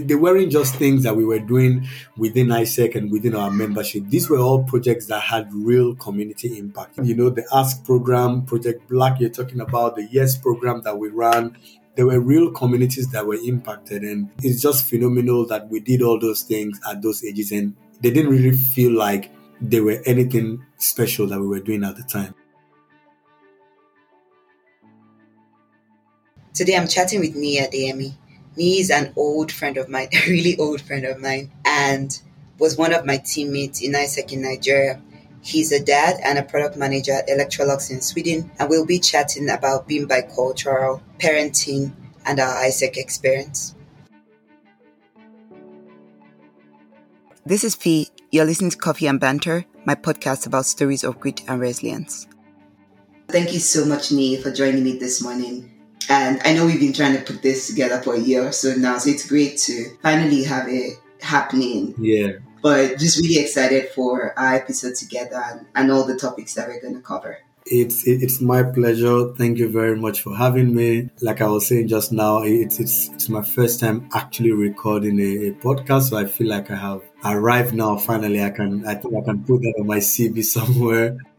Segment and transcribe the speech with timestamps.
[0.00, 1.86] they, weren't just things that we were doing
[2.16, 4.04] within AIESEC and within our membership.
[4.08, 6.98] These were all projects that had real community impact.
[7.02, 11.08] You know, the Ask program, Project Black, you're talking about, the Yes program that we
[11.08, 11.56] ran.
[11.96, 16.18] There were real communities that were impacted, and it's just phenomenal that we did all
[16.18, 19.30] those things at those ages, and they didn't really feel like
[19.60, 22.34] they were anything special that we were doing at the time.
[26.54, 28.14] Today I'm chatting with Niyi Adeyemi.
[28.56, 32.20] Niyi is an old friend of mine, a really old friend of mine, and
[32.58, 35.00] was one of my teammates in AIESEC in Nigeria.
[35.42, 39.50] He's a dad and a product manager at Electrolux in Sweden, and we'll be chatting
[39.50, 41.92] about being bicultural, parenting,
[42.24, 43.74] and our AIESEC experience.
[47.44, 48.08] This is P.
[48.30, 52.26] You're listening to Coffee and Banter, my podcast about stories of grit and resilience.
[53.28, 55.73] Thank you so much, Niyi, for joining me this morning.
[56.08, 58.74] And I know we've been trying to put this together for a year or so
[58.74, 61.94] now, so it's great to finally have it happening.
[61.98, 62.32] Yeah.
[62.62, 66.80] But just really excited for our episode together and, and all the topics that we're
[66.80, 67.38] going to cover.
[67.66, 69.32] It's it's my pleasure.
[69.34, 71.08] Thank you very much for having me.
[71.22, 75.48] Like I was saying just now, it's it's it's my first time actually recording a,
[75.48, 77.96] a podcast, so I feel like I have arrived now.
[77.96, 81.16] Finally, I can I think I can put that on my CV somewhere.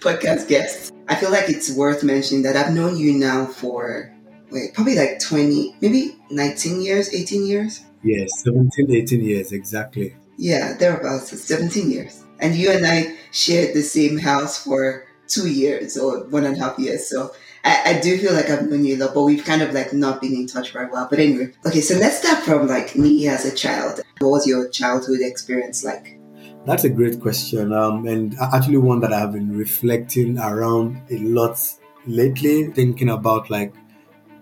[0.00, 0.92] podcast guest.
[1.08, 4.12] I feel like it's worth mentioning that I've known you now for
[4.50, 7.84] wait, probably like 20, maybe 19 years, 18 years.
[8.02, 10.16] Yes, 17, 18 years, exactly.
[10.36, 12.24] Yeah, thereabouts, 17 years.
[12.40, 16.60] And you and I shared the same house for two years or one and a
[16.60, 17.08] half years.
[17.08, 17.30] So
[17.62, 19.92] I, I do feel like I've known you a lot, but we've kind of like
[19.92, 21.06] not been in touch for a while.
[21.08, 24.00] But anyway, okay, so let's start from like me as a child.
[24.20, 26.18] What was your childhood experience like?
[26.66, 31.58] That's a great question, um, and actually one that I've been reflecting around a lot
[32.06, 33.72] lately, thinking about like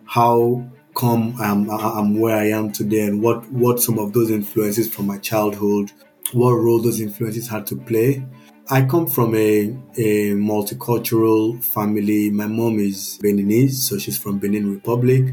[0.05, 4.93] how come I'm, I'm where I am today, and what what some of those influences
[4.93, 5.93] from my childhood,
[6.33, 8.27] what role those influences had to play.
[8.71, 12.31] I come from a, a multicultural family.
[12.31, 15.33] My mom is Beninese, so she's from Benin Republic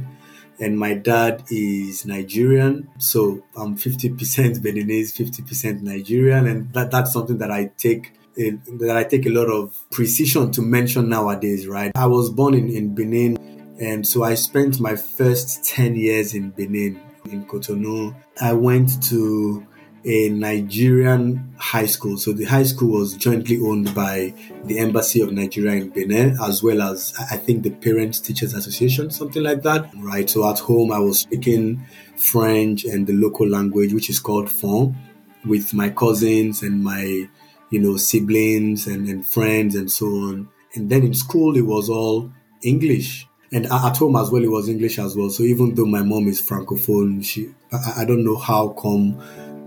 [0.60, 2.90] and my dad is Nigerian.
[2.98, 4.18] So I'm 50%
[4.60, 6.48] Beninese, 50% Nigerian.
[6.48, 10.62] And that, that's something that I take that I take a lot of precision to
[10.62, 11.94] mention nowadays, right?
[11.96, 13.38] I was born in, in Benin
[13.80, 17.00] and so I spent my first 10 years in Benin,
[17.30, 18.16] in Cotonou.
[18.42, 19.66] I went to
[20.06, 22.18] a Nigerian high school.
[22.18, 24.34] So the high school was jointly owned by
[24.66, 29.10] the Embassy of Nigeria in Benin, as well as I think the Parents Teachers Association,
[29.10, 29.90] something like that.
[29.98, 30.30] Right.
[30.30, 31.86] So at home, I was speaking
[32.18, 34.96] French and the local language, which is called Fon,
[35.44, 37.28] with my cousins and my,
[37.72, 40.50] you know, siblings and, and friends and so on.
[40.76, 44.68] And then in school, it was all English and at home as well it was
[44.68, 48.38] english as well so even though my mom is francophone she i, I don't know
[48.38, 49.22] how come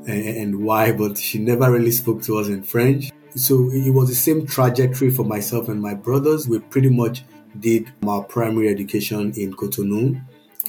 [0.08, 3.10] and why, but she never really spoke to us in French.
[3.34, 6.48] So it was the same trajectory for myself and my brothers.
[6.48, 7.24] We pretty much
[7.60, 10.20] did our primary education in Cotonou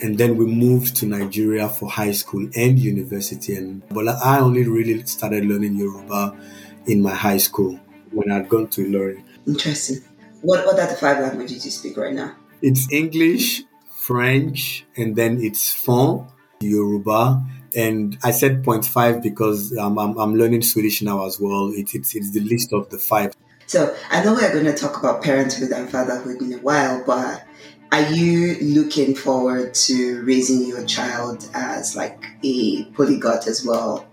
[0.01, 3.55] and then we moved to Nigeria for high school and university.
[3.55, 6.37] And but I only really started learning Yoruba
[6.85, 7.79] in my high school
[8.11, 9.23] when I'd gone to Ilorin.
[9.47, 9.97] Interesting.
[10.41, 12.35] What what are the five languages you speak right now?
[12.61, 16.27] It's English, French, and then it's Fon,
[16.61, 17.43] Yoruba,
[17.75, 21.71] and I said 0.5 because um, I'm, I'm learning Swedish now as well.
[21.73, 23.33] It, it's, it's the list of the five.
[23.67, 27.45] So I know we're going to talk about parenthood and fatherhood in a while, but
[27.91, 34.07] are you looking forward to raising your child as like a polyglot as well?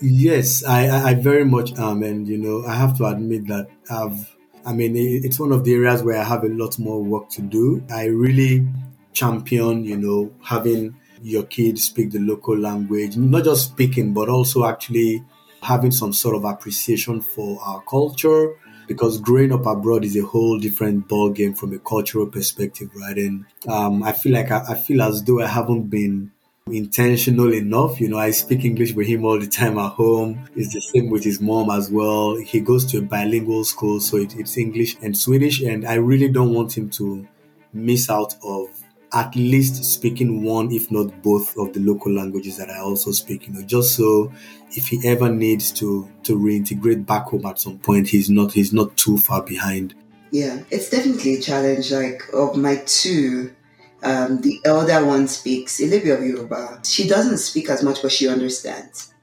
[0.00, 2.02] Yes, I, I very much am.
[2.02, 5.74] And, you know, I have to admit that I've, I mean, it's one of the
[5.74, 7.82] areas where I have a lot more work to do.
[7.90, 8.68] I really
[9.12, 14.64] champion, you know, having your kids speak the local language, not just speaking, but also
[14.64, 15.24] actually
[15.62, 18.54] having some sort of appreciation for our culture.
[18.86, 23.18] Because growing up abroad is a whole different ball game from a cultural perspective, right?
[23.18, 26.32] And um, I feel like I, I feel as though I haven't been
[26.72, 28.00] intentional enough.
[28.00, 30.48] You know, I speak English with him all the time at home.
[30.56, 32.36] It's the same with his mom as well.
[32.36, 35.60] He goes to a bilingual school, so it, it's English and Swedish.
[35.60, 37.26] And I really don't want him to
[37.72, 38.68] miss out of
[39.12, 43.46] at least speaking one, if not both, of the local languages that I also speak.
[43.46, 44.32] You know, just so
[44.72, 48.72] if he ever needs to to reintegrate back home at some point, he's not he's
[48.72, 49.94] not too far behind.
[50.30, 51.90] Yeah, it's definitely a challenge.
[51.90, 53.54] Like of my two,
[54.02, 56.80] um, the elder one speaks a little bit of Yoruba.
[56.84, 59.14] She doesn't speak as much, but she understands.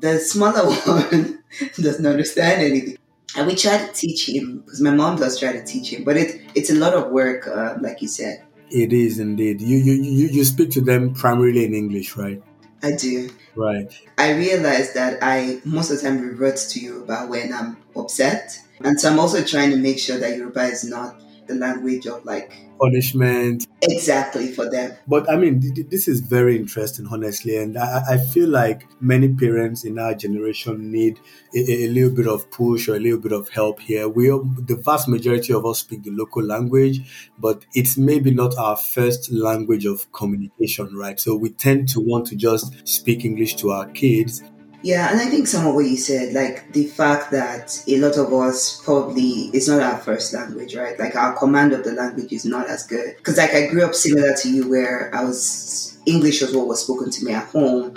[0.00, 1.44] The smaller one
[1.76, 2.98] doesn't understand anything.
[3.36, 6.16] And we try to teach him because my mom does try to teach him, but
[6.16, 9.60] it it's a lot of work, uh, like you said It is indeed.
[9.60, 12.42] You you you, you speak to them primarily in English, right?
[12.82, 13.30] I do.
[13.56, 13.92] Right.
[14.16, 18.60] I realize that I most of the time revert to Yoruba when I'm upset.
[18.80, 22.24] And so I'm also trying to make sure that Yoruba is not the language of
[22.24, 23.66] like punishment.
[23.82, 24.96] Exactly for them.
[25.06, 25.60] But I mean,
[25.90, 27.56] this is very interesting, honestly.
[27.56, 31.18] And I, I feel like many parents in our generation need
[31.54, 34.08] a, a, little bit of push or a little bit of help here.
[34.08, 38.56] We are, the vast majority of us speak the local language, but it's maybe not
[38.56, 41.18] our first language of communication, right?
[41.18, 44.42] So we tend to want to just speak English to our kids
[44.82, 48.16] yeah, and I think some of what you said, like the fact that a lot
[48.16, 50.98] of us probably it's not our first language, right?
[50.98, 53.16] Like our command of the language is not as good.
[53.16, 56.82] Because like I grew up similar to you, where I was English was what was
[56.84, 57.96] spoken to me at home,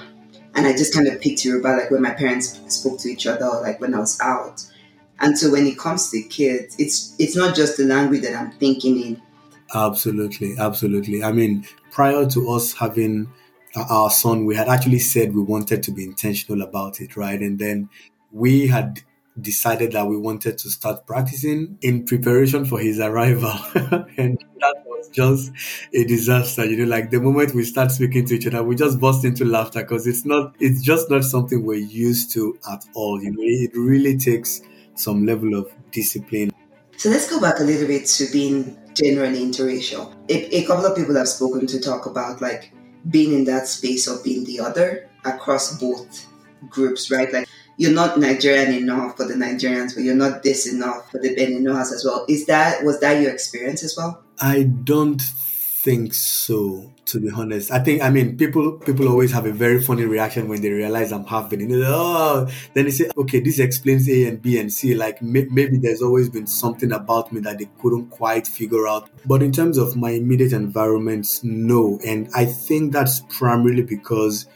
[0.55, 3.47] and I just kind of picked Yoruba like when my parents spoke to each other,
[3.61, 4.65] like when I was out.
[5.19, 8.51] And so when it comes to kids, it's it's not just the language that I'm
[8.53, 9.21] thinking in.
[9.75, 11.23] Absolutely, absolutely.
[11.23, 13.31] I mean, prior to us having
[13.75, 17.39] our son, we had actually said we wanted to be intentional about it, right?
[17.39, 17.89] And then
[18.31, 19.01] we had
[19.39, 23.53] decided that we wanted to start practicing in preparation for his arrival.
[24.17, 25.51] and that was just
[25.93, 26.65] a disaster.
[26.65, 29.45] You know, like the moment we start speaking to each other, we just burst into
[29.45, 33.21] laughter because it's not, it's just not something we're used to at all.
[33.21, 34.61] You know, it really takes
[34.95, 36.51] some level of discipline.
[36.97, 40.13] So let's go back a little bit to being generally interracial.
[40.29, 42.73] A, a couple of people have spoken to talk about like
[43.09, 46.27] being in that space of being the other across both
[46.69, 47.31] groups, right?
[47.31, 51.35] Like you're not Nigerian enough for the Nigerians, but you're not this enough for the
[51.35, 52.25] Beninois as well.
[52.29, 54.23] Is that was that your experience as well?
[54.39, 55.21] I don't
[55.83, 57.71] think so, to be honest.
[57.71, 61.11] I think, I mean, people people always have a very funny reaction when they realize
[61.11, 61.71] I'm half Benin.
[61.83, 64.93] Oh, then they say, okay, this explains A and B and C.
[64.93, 69.09] Like may- maybe there's always been something about me that they couldn't quite figure out.
[69.25, 71.99] But in terms of my immediate environment, no.
[72.05, 74.47] And I think that's primarily because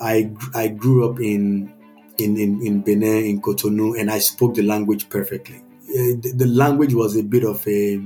[0.00, 1.72] I I grew up in
[2.18, 5.56] in, in, in Benin, in Cotonou, and I spoke the language perfectly.
[5.88, 8.00] Uh, the, the language was a bit of a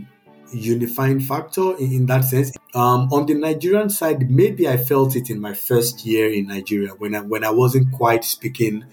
[0.52, 2.52] unifying factor in, in that sense.
[2.74, 6.90] Um, on the Nigerian side, maybe I felt it in my first year in Nigeria
[6.90, 8.84] when I when I wasn't quite speaking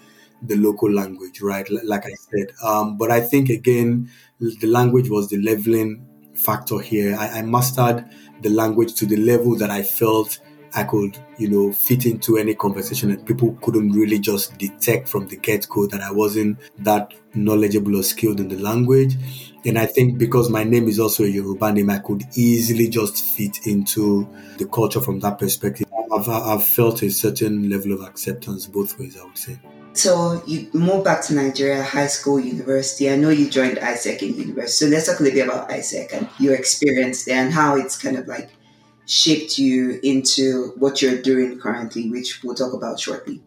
[0.41, 1.69] the local language, right?
[1.69, 4.09] L- like I said, um, but I think again,
[4.39, 7.15] the language was the leveling factor here.
[7.17, 8.05] I, I mastered
[8.41, 10.39] the language to the level that I felt
[10.75, 15.27] I could, you know, fit into any conversation and people couldn't really just detect from
[15.27, 19.15] the get go that I wasn't that knowledgeable or skilled in the language.
[19.65, 23.23] And I think because my name is also a Yoruba name, I could easily just
[23.23, 24.27] fit into
[24.57, 25.87] the culture from that perspective.
[26.13, 29.57] I've, I've felt a certain level of acceptance both ways, I would say.
[29.93, 33.09] So you moved back to Nigeria, high school, university.
[33.09, 34.71] I know you joined AIESEC in university.
[34.71, 37.97] So let's talk a little bit about AIESEC and your experience there and how it's
[37.97, 38.49] kind of like
[39.05, 43.41] shaped you into what you're doing currently, which we'll talk about shortly.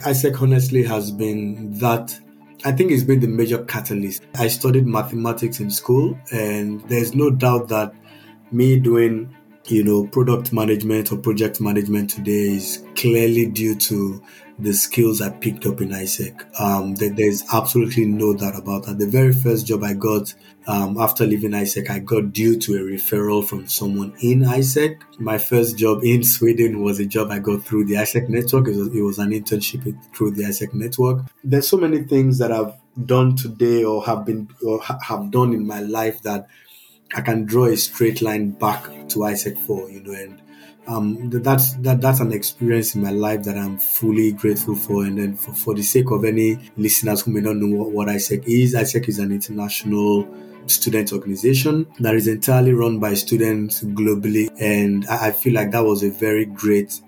[0.00, 2.18] AIESEC honestly has been that
[2.64, 4.22] I think it's been the major catalyst.
[4.36, 7.92] I studied mathematics in school, and there's no doubt that
[8.52, 9.34] me doing,
[9.66, 14.22] you know, product management or project management today is clearly due to
[14.58, 16.60] the skills I picked up in AIESEC.
[16.60, 18.98] Um, there's absolutely no doubt about that.
[18.98, 20.32] The very first job I got
[20.66, 25.00] um, after leaving AIESEC, I got due to a referral from someone in AIESEC.
[25.18, 28.68] My first job in Sweden was a job I got through the AIESEC network.
[28.68, 31.22] It was, it was an internship through the AIESEC network.
[31.42, 32.74] There's so many things that I've
[33.06, 36.46] done today or have been or ha- have done in my life that
[37.14, 40.40] I can draw a straight line back to AIESEC for, you know, and
[40.86, 45.04] um, that's that that's an experience in my life that I'm fully grateful for.
[45.04, 48.08] And then for, for the sake of any listeners who may not know what, what
[48.08, 50.28] AIESEC is, AIESEC is an international
[50.66, 54.48] student organization that is entirely run by students globally.
[54.60, 57.00] And I, I feel like that was a very great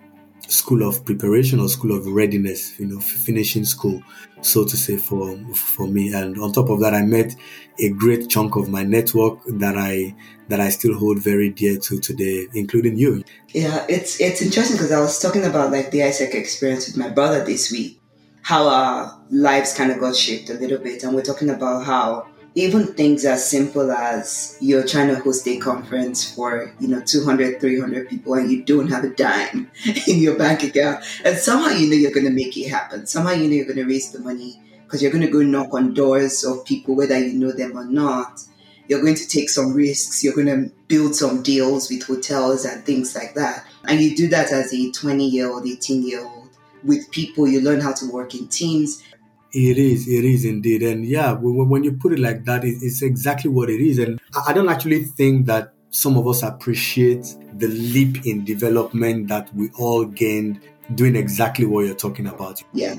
[0.49, 4.03] school of preparation or school of readiness, you know, finishing school,
[4.41, 6.12] so to say, for for me.
[6.12, 7.35] And on top of that, I met
[7.79, 10.15] a great chunk of my network that I
[10.49, 13.25] that I still hold very dear to today, including you.
[13.49, 17.09] Yeah, it's it's interesting because I was talking about like the AIESEC experience with my
[17.09, 18.00] brother this week,
[18.43, 22.29] how our lives kind of got shaped a little bit, and we're talking about how
[22.57, 27.61] even things as simple as you're trying to host a conference for you know 200
[27.61, 29.71] 300 people and you don't have a dime
[30.09, 33.07] in your bank account and somehow you know you're going to make it happen.
[33.07, 35.75] Somehow you know you're going to raise the money because you're going to go knock
[35.75, 38.41] on doors of people whether you know them or not.
[38.89, 40.23] You're going to take some risks.
[40.23, 43.67] You're going to build some deals with hotels and things like that.
[43.89, 46.51] And you do that as a 20 year old 18 year old
[46.85, 47.49] with people.
[47.49, 49.03] You learn how to work in teams
[49.57, 50.83] it is, it is indeed.
[50.83, 53.99] And yeah, when you put it like that, it's exactly what it is.
[53.99, 59.53] And I don't actually think that some of us appreciate the leap in development that
[59.55, 60.61] we all gained
[60.95, 62.63] doing exactly what you're talking about.
[62.75, 62.97] Yeah.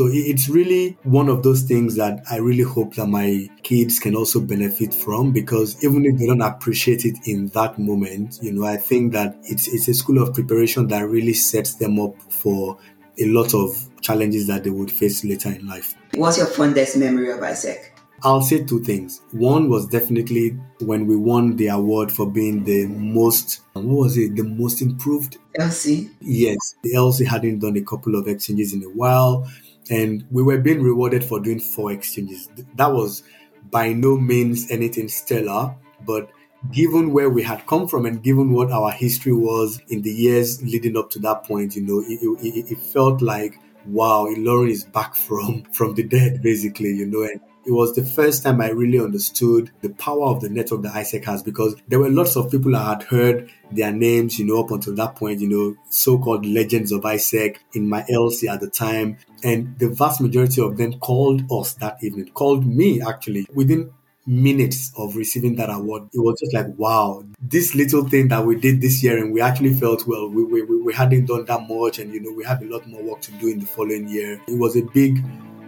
[0.00, 4.16] So it's really one of those things that I really hope that my kids can
[4.16, 8.66] also benefit from because even if they don't appreciate it in that moment, you know,
[8.66, 12.76] I think that it's it's a school of preparation that really sets them up for
[13.18, 15.94] a lot of challenges that they would face later in life.
[16.14, 17.90] What's your fondest memory of AIESEC?
[18.22, 19.20] I'll say two things.
[19.32, 24.34] One was definitely when we won the award for being the most, what was it,
[24.34, 25.36] the most improved?
[25.58, 26.10] LC?
[26.20, 26.76] Yes.
[26.82, 29.46] The LC hadn't done a couple of exchanges in a while
[29.90, 32.48] and we were being rewarded for doing four exchanges.
[32.76, 33.24] That was
[33.70, 35.74] by no means anything stellar,
[36.06, 36.30] but
[36.72, 40.62] given where we had come from and given what our history was in the years
[40.62, 44.84] leading up to that point, you know, it, it, it felt like wow, Ilorin is
[44.84, 48.68] back from from the dead, basically, you know, and it was the first time I
[48.68, 52.50] really understood the power of the network that AIESEC has because there were lots of
[52.50, 56.44] people I had heard their names, you know, up until that point, you know, so-called
[56.44, 59.16] legends of AIESEC in my LC at the time.
[59.42, 63.90] And the vast majority of them called us that evening, called me actually within
[64.26, 66.04] minutes of receiving that award.
[66.12, 69.40] It was just like, wow, this little thing that we did this year and we
[69.40, 72.62] actually felt, well, we, we, we hadn't done that much and, you know, we have
[72.62, 74.40] a lot more work to do in the following year.
[74.48, 75.22] It was a big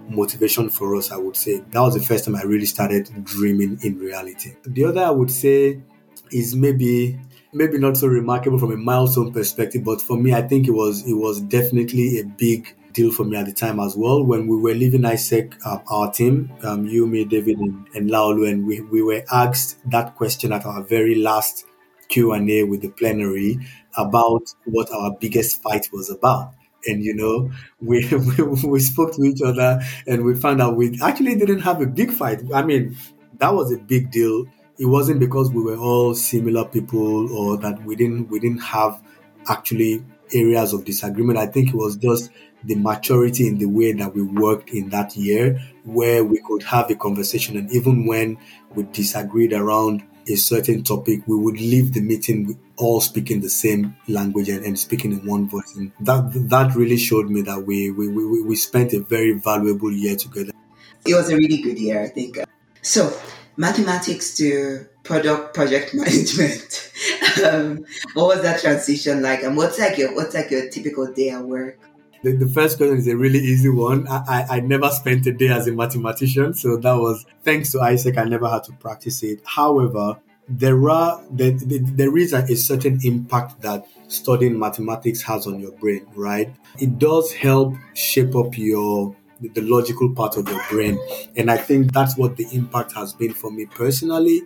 [0.08, 1.62] motivation for us, I would say.
[1.70, 4.54] That was the first time I really started dreaming in reality.
[4.64, 5.80] The other I would say
[6.30, 7.18] is maybe
[7.52, 11.06] maybe not so remarkable from a milestone perspective, but for me I think it was
[11.06, 14.25] it was definitely a big deal for me at the time as well.
[14.25, 18.50] When we were leaving AIESEC, uh, our team, um, you, me, David, and, and Laolu,
[18.50, 21.67] and we, we were asked that question at our very last
[22.09, 23.59] Q&A with the plenary
[23.99, 26.55] about what our biggest fight was about.
[26.87, 27.50] And you know
[27.81, 31.83] we, we, we spoke to each other and we found out we actually didn't have
[31.83, 32.43] a big fight.
[32.55, 32.97] I mean
[33.38, 34.47] that was a big deal.
[34.79, 39.03] It wasn't because we were all similar people or that we didn't we didn't have
[39.49, 41.38] actually areas of disagreement.
[41.38, 42.31] I think it was just
[42.64, 46.90] the maturity in the way that we worked in that year where we could have
[46.90, 48.36] a conversation and even when
[48.75, 53.96] we disagreed around a certain topic, we would leave the meeting all speaking the same
[54.08, 55.75] language and, and, speaking in one voice.
[55.76, 59.92] And that that really showed me that we, we, we, we spent a very valuable
[59.92, 60.52] year together.
[61.06, 62.38] It was a really good year, I think.
[62.82, 63.16] So,
[63.56, 66.92] mathematics to product project management.
[67.44, 67.84] um,
[68.14, 69.42] what was that transition like?
[69.42, 71.78] And what's like your what's like your typical day at work?
[72.23, 74.06] The, the first question is a really easy one.
[74.08, 77.78] I, I, I never spent a day as a mathematician, so that was thanks to
[77.78, 79.40] AIESEC, I never had to practice it.
[79.44, 80.18] However,
[80.49, 85.73] there are there, there is a, a certain impact that studying mathematics has on your
[85.73, 86.54] brain, right?
[86.78, 90.99] It does help shape up your the logical part of your brain,
[91.37, 94.42] and I think that's what the impact has been for me personally.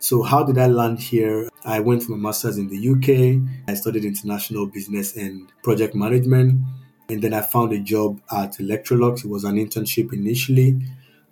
[0.00, 1.48] So, how did I land here?
[1.64, 3.42] I went for my master's in the UK.
[3.68, 6.60] I studied international business and project management.
[7.10, 9.24] And then I found a job at Electrolux.
[9.24, 10.78] It was an internship initially,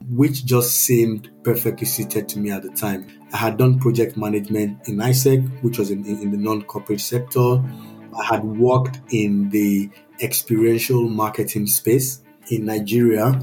[0.09, 3.06] which just seemed perfectly suited to me at the time.
[3.35, 7.62] I had done project management in AIESEC, which was in, in the non corporate sector.
[8.18, 9.90] I had worked in the
[10.23, 13.38] experiential marketing space in Nigeria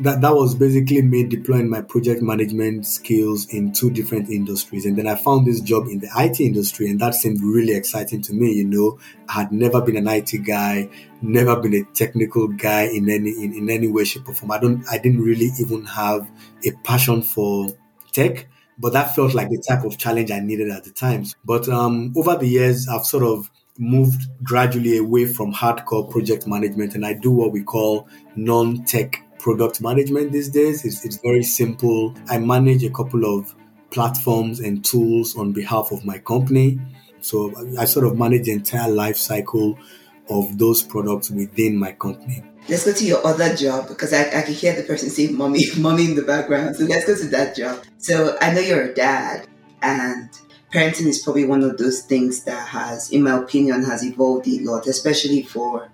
[0.00, 4.84] that, that was basically me deploying my project management skills in two different industries.
[4.86, 8.22] And then I found this job in the IT industry, and that seemed really exciting
[8.22, 8.52] to me.
[8.52, 8.98] You know,
[9.28, 10.88] I had never been an IT guy,
[11.22, 14.52] never been a technical guy in any in, in any way, shape, or form.
[14.52, 16.30] I don't I didn't really even have
[16.64, 17.68] a passion for
[18.12, 18.48] tech.
[18.76, 21.26] But that felt like the type of challenge I needed at the time.
[21.44, 23.48] But um, over the years, I've sort of
[23.78, 29.24] moved gradually away from hardcore project management and I do what we call non tech
[29.44, 30.86] product management these days.
[30.86, 32.14] It's, it's very simple.
[32.30, 33.54] I manage a couple of
[33.90, 36.80] platforms and tools on behalf of my company.
[37.20, 39.78] So I sort of manage the entire life cycle
[40.30, 42.42] of those products within my company.
[42.70, 45.66] Let's go to your other job because I, I can hear the person saying mommy,
[45.78, 46.76] mommy in the background.
[46.76, 47.84] So let's go to that job.
[47.98, 49.46] So I know you're a dad
[49.82, 50.30] and
[50.72, 54.60] parenting is probably one of those things that has, in my opinion, has evolved a
[54.60, 55.90] lot, especially for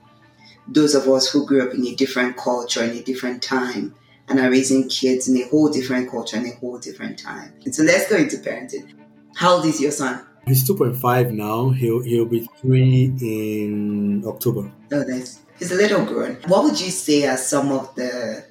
[0.69, 3.95] those of us who grew up in a different culture in a different time
[4.29, 7.53] and are raising kids in a whole different culture and a whole different time.
[7.65, 8.95] And so let's go into parenting.
[9.35, 10.25] How old is your son?
[10.47, 11.71] He's 2.5 now.
[11.71, 14.71] He'll, he'll be three in October.
[14.93, 15.41] Oh, nice.
[15.59, 16.37] He's a little grown.
[16.47, 18.45] What would you say are some of the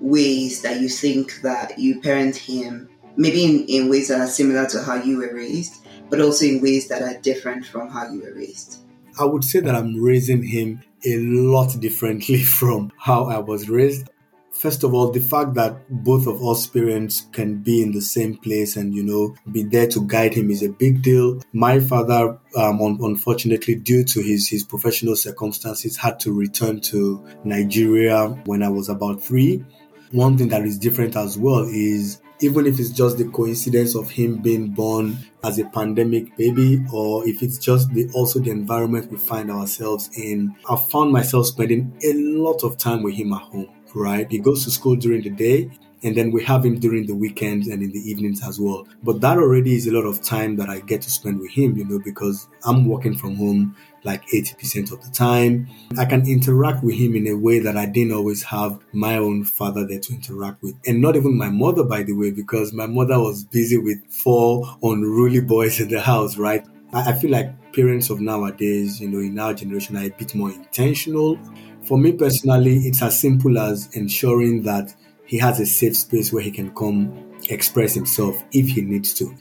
[0.00, 2.88] ways that you think that you parent him?
[3.16, 6.60] Maybe in, in ways that are similar to how you were raised, but also in
[6.60, 8.83] ways that are different from how you were raised.
[9.18, 14.08] I would say that I'm raising him a lot differently from how I was raised.
[14.52, 18.36] first of all, the fact that both of us parents can be in the same
[18.36, 21.40] place and, you know, be there to guide him is a big deal.
[21.52, 27.22] My father, um, un- unfortunately, due to his, his professional circumstances, had to return to
[27.44, 29.64] Nigeria when I was about three.
[30.12, 34.10] One thing that is different as well is even if it's just the coincidence of
[34.10, 39.10] him being born as a pandemic baby or if it's just the also the environment
[39.10, 43.40] we find ourselves in i found myself spending a lot of time with him at
[43.42, 44.26] home right?
[44.28, 45.70] He goes to school during the day
[46.04, 49.20] and then we have him during the weekends and in the evenings as well but
[49.20, 51.84] that already is a lot of time that i get to spend with him you
[51.84, 55.66] know because i'm working from home like 80% of the time.
[55.98, 59.44] I can interact with him in a way that I didn't always have my own
[59.44, 60.74] father there to interact with.
[60.86, 64.76] And not even my mother, by the way, because my mother was busy with four
[64.82, 66.64] unruly boys in the house, right?
[66.92, 70.50] I, feel like parents of nowadays, you know, in our generation are a bit more
[70.50, 71.38] intentional.
[71.82, 74.94] For me personally, it's as simple as ensuring that
[75.26, 79.34] he has a safe space where he can come express himself if he needs to.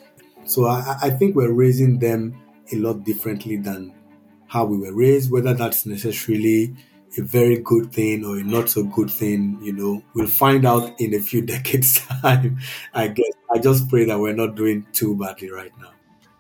[0.46, 2.40] So I, I think we're raising them
[2.72, 3.94] a lot differently than
[4.48, 6.76] how we were raised, whether that's necessarily
[7.18, 11.00] a very good thing or a not so good thing, you know, we'll find out
[11.00, 12.60] in a few decades' time.
[12.94, 15.92] I guess I just pray that we're not doing too badly right now.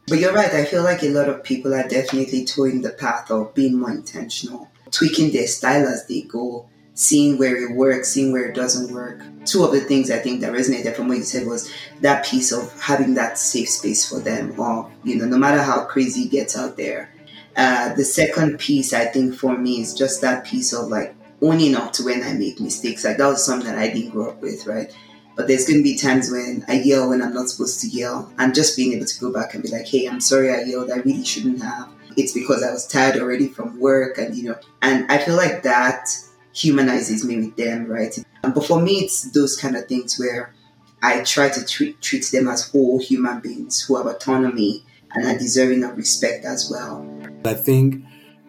[0.08, 0.52] But you're right.
[0.52, 3.92] I feel like a lot of people are definitely toeing the path of being more
[3.92, 8.94] intentional, tweaking their style as they go, seeing where it works, seeing where it doesn't
[8.94, 9.22] work.
[9.46, 11.72] Two of the things I think that resonated from what you said was
[12.02, 15.86] that piece of having that safe space for them, or, you know, no matter how
[15.86, 17.14] crazy gets out there,
[17.56, 21.76] uh, the second piece, I think, for me is just that piece of like owning
[21.76, 23.04] up to when I make mistakes.
[23.04, 24.96] Like that was something that I didn't grow up with, right?
[25.36, 28.32] But there's going to be times when I yell when I'm not supposed to yell,
[28.38, 30.92] and just being able to go back and be like, "Hey, I'm sorry I yelled.
[30.92, 31.90] I really shouldn't have.
[32.16, 35.64] It's because I was tired already from work, and you know." And I feel like
[35.64, 36.08] that
[36.54, 38.18] humanizes me with them, right?
[38.42, 40.54] But for me, it's those kind of things where
[41.02, 44.84] I try to treat treat them as whole human beings who have autonomy
[45.14, 47.06] and are deserving of respect as well.
[47.46, 48.04] I think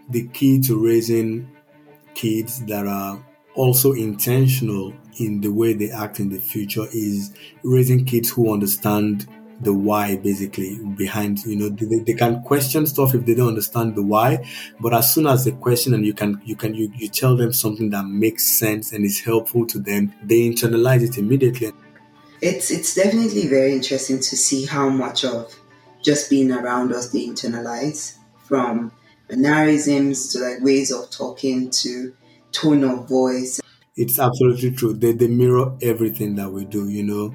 [0.09, 1.51] the key to raising
[2.15, 8.05] kids that are also intentional in the way they act in the future is raising
[8.05, 9.27] kids who understand
[9.61, 13.95] the why basically behind you know they, they can question stuff if they don't understand
[13.95, 14.45] the why
[14.81, 17.53] but as soon as they question and you can you can you, you tell them
[17.53, 21.73] something that makes sense and is helpful to them they internalize it immediately
[22.41, 25.55] it's it's definitely very interesting to see how much of
[26.03, 28.93] just being around us they internalize from
[29.31, 32.15] mannerisms to like ways of talking to
[32.53, 33.61] tone of voice.
[33.97, 34.95] It's absolutely true.
[34.95, 37.35] They, they mirror everything that we do, you know.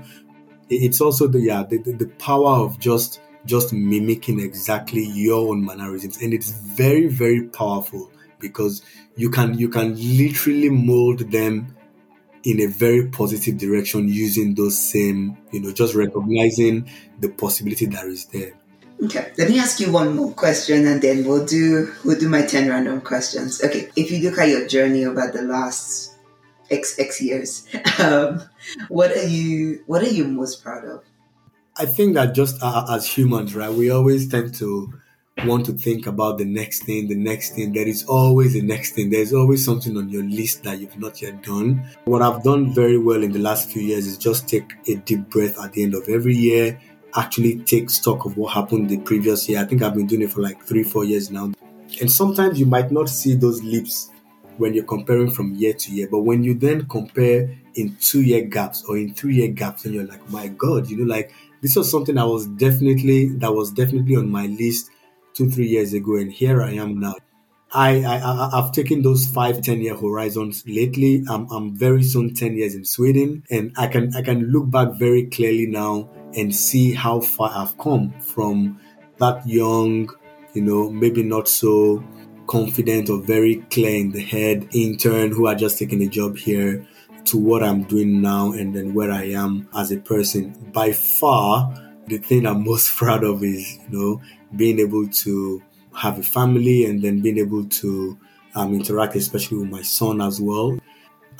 [0.69, 5.65] It's also the yeah, the, the, the power of just just mimicking exactly your own
[5.65, 6.17] mannerisms.
[6.21, 8.81] And it's very, very powerful because
[9.15, 11.75] you can you can literally mold them
[12.43, 18.05] in a very positive direction using those same, you know, just recognizing the possibility that
[18.05, 18.53] is there.
[19.03, 22.41] Okay, let me ask you one more question, and then we'll do we'll do my
[22.41, 23.63] ten random questions.
[23.63, 26.18] Okay, if you look at your journey over the last
[26.71, 27.67] X X years,
[27.99, 28.41] um,
[28.87, 31.03] what are you what are you most proud of?
[31.77, 34.93] I think that just uh, as humans, right, we always tend to
[35.45, 37.71] want to think about the next thing, the next thing.
[37.71, 39.09] There is always the next thing.
[39.09, 41.89] There's always something on your list that you've not yet done.
[42.05, 45.29] What I've done very well in the last few years is just take a deep
[45.29, 46.79] breath at the end of every year
[47.15, 49.59] actually take stock of what happened the previous year.
[49.59, 51.51] I think I've been doing it for like three, four years now.
[52.01, 54.11] And sometimes you might not see those leaps
[54.59, 56.07] when you're comparing from year to year.
[56.09, 59.93] But when you then compare in two year gaps or in three year gaps, and
[59.93, 63.71] you're like, my God, you know, like this was something I was definitely that was
[63.71, 64.91] definitely on my list
[65.33, 67.15] two, three years ago, and here I am now.
[67.71, 71.23] I, I I've taken those five, ten year horizons lately.
[71.29, 74.93] I'm I'm very soon ten years in Sweden, and I can I can look back
[74.97, 78.79] very clearly now and see how far I've come from
[79.19, 80.09] that young,
[80.53, 82.03] you know, maybe not so
[82.49, 86.83] confident or very clear in the head intern who are just taking a job here
[87.23, 90.71] to what I'm doing now and then where I am as a person.
[90.73, 91.71] By far,
[92.07, 94.21] the thing I'm most proud of is, you know,
[94.55, 95.61] being able to
[95.95, 98.17] have a family and then being able to
[98.55, 100.79] um, interact, especially with my son as well.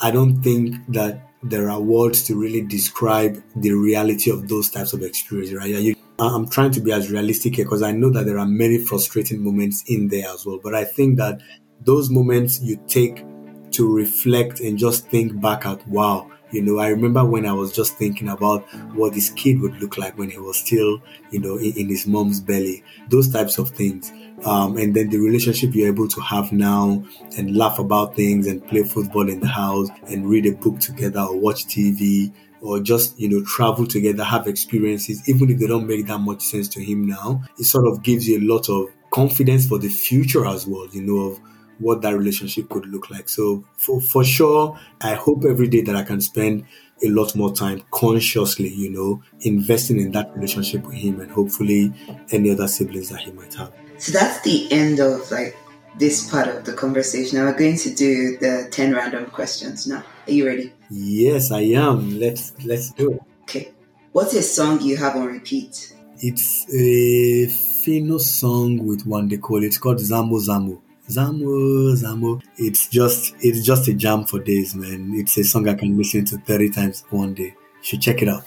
[0.00, 4.92] I don't think that there are words to really describe the reality of those types
[4.92, 5.70] of experiences, right?
[5.70, 5.96] You,
[6.28, 9.42] I'm trying to be as realistic here because I know that there are many frustrating
[9.42, 10.60] moments in there as well.
[10.62, 11.40] But I think that
[11.80, 13.24] those moments you take
[13.72, 17.72] to reflect and just think back at, wow, You know, I remember when I was
[17.72, 21.56] just thinking about what this kid would look like when he was still, you know,
[21.56, 22.82] in, in his mom's belly.
[23.08, 24.12] Those types of things.
[24.44, 27.04] Um, and then the relationship you're able to have now
[27.36, 31.20] and laugh about things and play football in the house and read a book together
[31.20, 35.86] or watch TV or just you know travel together have experiences even if they don't
[35.86, 38.86] make that much sense to him now it sort of gives you a lot of
[39.10, 41.40] confidence for the future as well you know of
[41.78, 43.26] what that relationship could look like.
[43.26, 46.64] So for, for sure i hope every day that i can spend
[47.02, 51.92] a lot more time consciously you know investing in that relationship with him and hopefully
[52.30, 53.72] any other siblings that he might have.
[53.98, 55.56] So that's the end of like
[55.98, 60.02] this part of the conversation now we're going to do the 10 random questions now
[60.26, 62.18] are you ready Yes, I am.
[62.18, 63.20] Let's let's do it.
[63.42, 63.70] Okay.
[64.10, 65.94] What's a song you have on repeat?
[66.18, 69.66] It's a Phyno song with one they call it.
[69.66, 70.80] it's called Zambo Zambo.
[71.08, 72.42] Zambo Zambo.
[72.56, 75.12] It's just it's just a jam for days, man.
[75.14, 77.54] It's a song I can listen to 30 times one day.
[77.54, 78.42] You should check it out.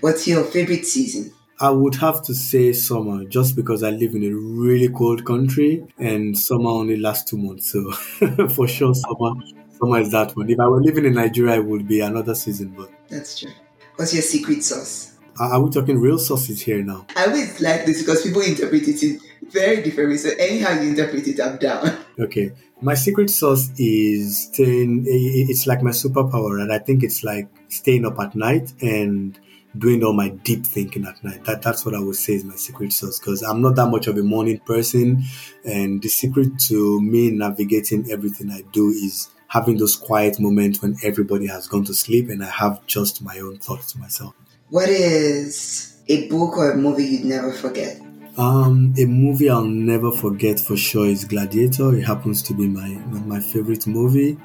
[0.00, 1.32] What's your favorite season?
[1.62, 5.86] I would have to say summer, just because I live in a really cold country
[5.96, 7.70] and summer only lasts two months.
[7.70, 7.92] So
[8.48, 9.34] for sure, summer
[9.70, 10.50] summer is that one.
[10.50, 12.74] If I were living in Nigeria, it would be another season.
[12.76, 13.52] But that's true.
[13.94, 15.12] What's your secret sauce?
[15.38, 17.06] Are we talking real sauces here now?
[17.16, 20.24] I always like this because people interpret it in very different ways.
[20.24, 21.96] So anyhow you interpret it, I'm down.
[22.18, 25.04] Okay, my secret sauce is staying.
[25.06, 29.38] It's like my superpower, and I think it's like staying up at night and
[29.76, 31.44] doing all my deep thinking at night.
[31.44, 34.06] That that's what I would say is my secret sauce because I'm not that much
[34.06, 35.24] of a morning person,
[35.64, 40.96] and the secret to me navigating everything I do is having those quiet moments when
[41.02, 44.34] everybody has gone to sleep and I have just my own thoughts to myself.
[44.70, 48.00] What is a book or a movie you'd never forget?
[48.38, 51.94] Um, a movie I'll never forget for sure is Gladiator.
[51.94, 52.88] It happens to be my
[53.26, 54.38] my favorite movie.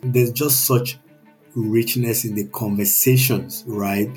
[0.00, 0.98] There's just such
[1.54, 4.08] richness in the conversations, right?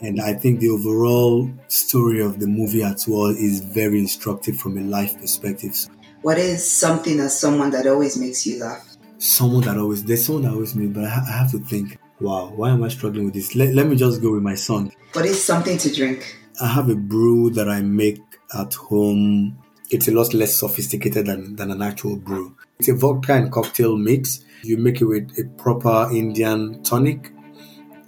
[0.00, 4.78] And I think the overall story of the movie as well is very instructive from
[4.78, 5.74] a life perspective.
[6.22, 8.94] What is something as someone that always makes you laugh?
[9.24, 11.98] someone that always there's someone that always me, but I, I, have to think.
[12.20, 13.56] Wow, why am I struggling with this?
[13.56, 14.92] Let, let me just go with my son.
[15.12, 16.36] What is something to drink?
[16.60, 18.20] I have a brew that I make
[18.56, 19.58] at home.
[19.90, 22.56] It's a lot less sophisticated than, than an actual brew.
[22.78, 24.44] It's a vodka and cocktail mix.
[24.64, 27.32] You make it with a proper Indian tonic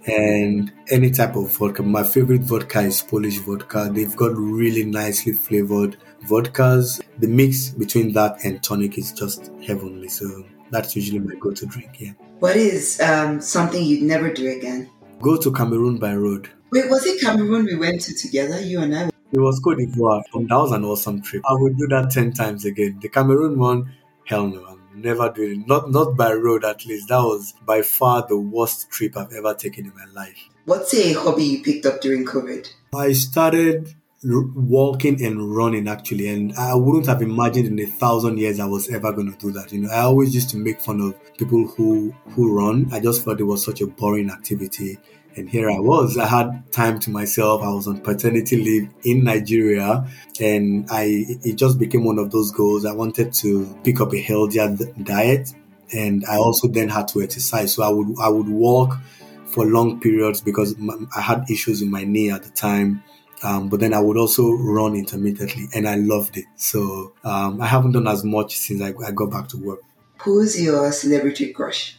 [0.07, 1.83] and any type of vodka.
[1.83, 3.89] My favorite vodka is Polish vodka.
[3.91, 7.01] They've got really nicely flavored vodkas.
[7.19, 10.07] The mix between that and tonic is just heavenly.
[10.07, 11.99] So that's usually my go-to drink.
[11.99, 12.13] Yeah.
[12.39, 14.89] What is um, something you'd never do again?
[15.21, 16.49] Go to Cameroon by road.
[16.71, 19.09] Wait, was it Cameroon we went to together, you and I?
[19.31, 20.23] It was Cote d'Ivoire.
[20.33, 21.41] That was an awesome trip.
[21.49, 22.99] I would do that ten times again.
[23.01, 23.91] The Cameroon one,
[24.25, 25.67] hell no, never doing it.
[25.67, 27.09] Not not by road at least.
[27.09, 30.37] That was by far the worst trip I've ever taken in my life.
[30.65, 32.67] What's a hobby you picked up during COVID?
[32.93, 38.59] I started walking and running actually and i wouldn't have imagined in a thousand years
[38.59, 40.99] i was ever going to do that you know i always used to make fun
[40.99, 44.97] of people who who run i just thought it was such a boring activity
[45.37, 46.17] and here i was.
[46.17, 47.61] I had time to myself.
[47.61, 50.07] I was on paternity leave in nigeria.
[50.39, 52.85] And i it just became one of those goals.
[52.85, 55.53] I wanted to pick up a healthier diet.
[55.93, 57.73] And i also then had to exercise.
[57.73, 58.97] So i would i would walk
[59.45, 60.75] for long periods because
[61.15, 63.03] i had issues with my knee at the time.
[63.43, 66.45] Um, but then I would also run intermittently and I loved it.
[66.55, 69.81] So um, I haven't done as much since I, I got back to work.
[70.23, 71.96] Who's your celebrity crush?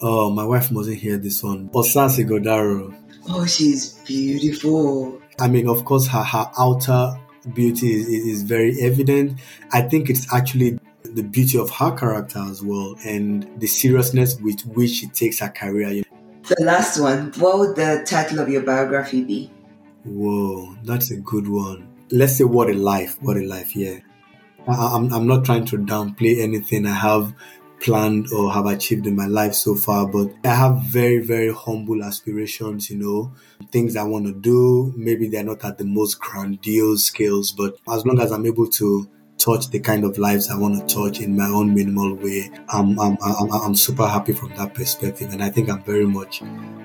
[0.00, 1.70] Oh, my wife mustn't hear this one.
[1.70, 2.94] Osas Ighodaro.
[3.28, 5.20] Oh, she's beautiful.
[5.40, 7.18] I mean, of course, her, her outer
[7.54, 9.40] beauty is, is very evident.
[9.72, 14.60] I think it's actually the beauty of her character as well and the seriousness with
[14.66, 16.02] which she takes her career.
[16.42, 17.32] The last one.
[17.38, 19.50] What would the title of your biography be?
[20.04, 21.88] Whoa, that's a good one.
[22.10, 23.98] Let's say what a life, what a life, yeah.
[24.68, 27.34] I, I'm, I'm not trying to downplay anything I have
[27.86, 32.02] planned or have achieved in my life so far, but I have very, very humble
[32.02, 33.32] aspirations, you know,
[33.70, 34.92] things I want to do.
[34.96, 39.08] Maybe they're not at the most grandiose scales, but as long as I'm able to
[39.38, 42.98] touch the kind of lives I want to touch in my own minimal way, I'm,
[42.98, 45.32] I'm, I'm, I'm super happy from that perspective.
[45.32, 46.42] And I think I'm very much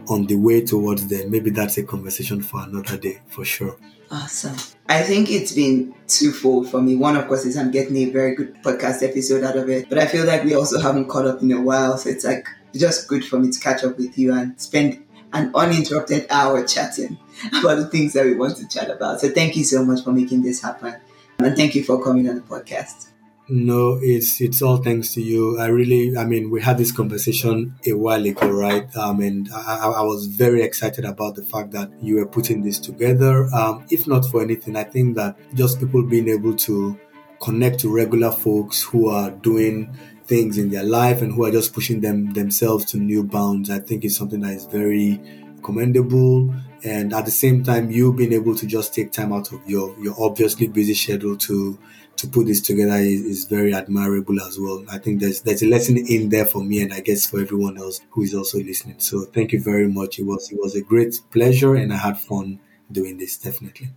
[0.08, 1.28] on the way towards there.
[1.30, 3.78] Maybe that's a conversation for another day, for sure.
[4.10, 4.56] Awesome.
[4.90, 6.98] I think it's been twofold for me.
[6.98, 9.98] One, of course, is I'm getting a very good podcast episode out of it, but
[9.98, 11.98] I feel like we also haven't caught up in a while.
[11.98, 15.02] So it's like just good for me to catch up with you and spend
[15.34, 17.18] an uninterrupted hour chatting
[17.60, 19.22] about the things that we want to chat about.
[19.22, 20.96] So thank you so much for making this happen.
[21.46, 23.08] And thank you for coming on the podcast.
[23.50, 25.60] No, it's it's all thanks to you.
[25.60, 28.96] I really, I mean, we had this conversation a while ago, right?
[28.96, 32.80] Um, and I, I was very excited about the fact that you were putting this
[32.80, 33.54] together.
[33.54, 36.98] Um, if not for anything, I think that just people being able to
[37.42, 39.94] connect to regular folks who are doing
[40.26, 43.80] things in their life and who are just pushing them themselves to new bounds, I
[43.80, 45.20] think is something that is very
[45.62, 46.54] commendable.
[46.84, 49.96] And at the same time, you being able to just take time out of your
[50.00, 51.78] your obviously busy schedule to
[52.18, 54.84] to put this together is, is, very admirable as well.
[54.90, 57.78] I think there's there's a lesson in there for me and I guess for everyone
[57.78, 59.00] else who is also listening.
[59.00, 60.20] So thank you very much.
[60.20, 62.60] It was it was a great pleasure and I had fun
[62.92, 63.90] doing this definitely.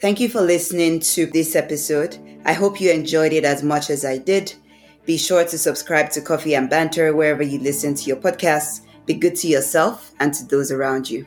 [0.00, 2.18] Thank you for listening to this episode.
[2.44, 4.52] I hope you enjoyed it as much as I did.
[5.04, 8.80] Be sure to subscribe to Coffee and Banter wherever you listen to your podcasts.
[9.06, 11.26] Be good to yourself and to those around you.